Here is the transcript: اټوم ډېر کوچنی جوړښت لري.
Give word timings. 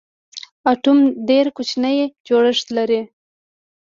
اټوم 0.71 0.99
ډېر 1.29 1.45
کوچنی 1.55 1.97
جوړښت 2.27 2.67
لري. 2.77 3.01